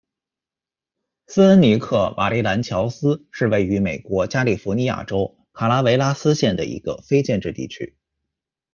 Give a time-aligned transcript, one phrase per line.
[1.27, 7.95] 斯恩尼克瓦利兰乔斯是位于美国加利福尼亚州卡拉韦拉斯县的一个非建制地区。